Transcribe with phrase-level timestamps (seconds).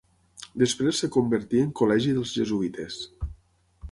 [0.61, 3.01] Després es convertí en col·legi dels jesuïtes.